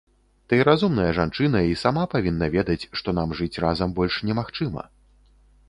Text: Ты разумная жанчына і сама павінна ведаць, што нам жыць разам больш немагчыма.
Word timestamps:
Ты 0.51 0.57
разумная 0.67 1.09
жанчына 1.17 1.61
і 1.73 1.77
сама 1.83 2.05
павінна 2.15 2.49
ведаць, 2.57 2.79
што 3.01 3.09
нам 3.21 3.37
жыць 3.43 3.51
разам 3.67 3.89
больш 4.01 4.19
немагчыма. 4.31 4.83